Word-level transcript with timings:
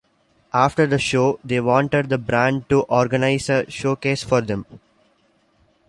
After 0.55 0.87
the 0.87 0.97
show, 0.97 1.39
they 1.45 1.59
wanted 1.59 2.09
the 2.09 2.17
band 2.17 2.67
to 2.69 2.81
organise 2.89 3.49
a 3.49 3.69
showcase 3.69 4.23
for 4.23 4.41
them. 4.41 4.65